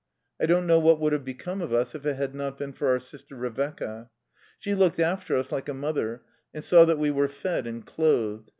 I 0.41 0.47
don't 0.47 0.65
know 0.65 0.79
what 0.79 0.99
would 0.99 1.13
have 1.13 1.23
become 1.23 1.61
of 1.61 1.71
us 1.71 1.93
if 1.93 2.07
it 2.07 2.15
had 2.15 2.33
not 2.33 2.57
been 2.57 2.73
for 2.73 2.87
our 2.87 2.99
sister 2.99 3.35
Revecca. 3.35 4.09
She 4.57 4.73
looked 4.73 4.99
after 4.99 5.37
us 5.37 5.51
like 5.51 5.69
a 5.69 5.75
mother, 5.75 6.23
and 6.55 6.63
saw 6.63 6.85
that 6.85 6.97
we 6.97 7.11
were 7.11 7.29
fed 7.29 7.67
and 7.67 7.85
clothed. 7.85 8.49